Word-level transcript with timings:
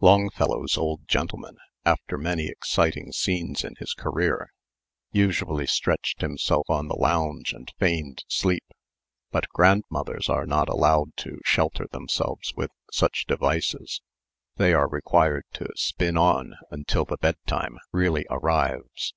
Longfellow's 0.00 0.76
old 0.76 1.08
gentleman, 1.08 1.56
after 1.86 2.18
many 2.18 2.46
exciting 2.48 3.10
scenes 3.10 3.64
in 3.64 3.72
his 3.78 3.94
career, 3.94 4.52
usually 5.12 5.66
stretched 5.66 6.20
himself 6.20 6.68
on 6.68 6.88
the 6.88 6.94
lounge 6.98 7.54
and 7.54 7.72
feigned 7.78 8.22
sleep. 8.28 8.66
But 9.30 9.48
grandmothers 9.54 10.28
are 10.28 10.44
not 10.44 10.68
allowed 10.68 11.16
to 11.24 11.40
shelter 11.42 11.86
themselves 11.90 12.52
with 12.54 12.70
such 12.92 13.24
devices; 13.26 14.02
they 14.58 14.74
are 14.74 14.86
required 14.88 15.46
to 15.54 15.70
spin 15.74 16.18
on 16.18 16.56
until 16.70 17.06
the 17.06 17.16
bedtime 17.16 17.78
really 17.90 18.26
arrives. 18.28 19.14